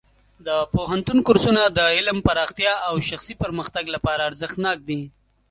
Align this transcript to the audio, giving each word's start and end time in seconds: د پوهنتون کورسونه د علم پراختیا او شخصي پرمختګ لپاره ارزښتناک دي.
د 0.47 0.49
پوهنتون 0.73 1.17
کورسونه 1.27 1.61
د 1.77 1.79
علم 1.97 2.17
پراختیا 2.27 2.73
او 2.87 2.95
شخصي 3.09 3.33
پرمختګ 3.43 3.83
لپاره 3.95 4.21
ارزښتناک 4.29 4.77
دي. 4.89 5.01